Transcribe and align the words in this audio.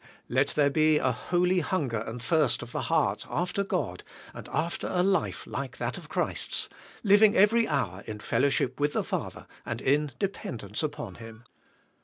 Let 0.27 0.47
there 0.55 0.71
be 0.71 0.97
a 0.97 1.11
holy 1.11 1.59
hunger 1.59 1.99
and 1.99 2.19
thirst 2.23 2.63
of 2.63 2.71
the 2.71 2.81
heart 2.81 3.27
after 3.29 3.63
God 3.63 4.03
and 4.33 4.49
after 4.49 4.87
a 4.87 5.03
life 5.03 5.45
like 5.45 5.77
that 5.77 5.95
of 5.95 6.09
Christ's, 6.09 6.67
living 7.03 7.35
every 7.35 7.67
hour 7.67 8.01
in 8.07 8.19
fellowship 8.19 8.79
with 8.79 8.93
the 8.93 9.03
Father, 9.03 9.45
and 9.63 9.79
in 9.79 10.11
dependence 10.17 10.81
upon 10.81 11.17
Him. 11.21 11.43